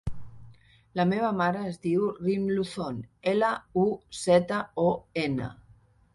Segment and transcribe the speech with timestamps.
[0.99, 2.99] La meva mare es diu Rim Luzon:
[3.35, 3.53] ela,
[3.83, 3.85] u,
[4.23, 4.89] zeta, o,
[5.29, 5.55] ena.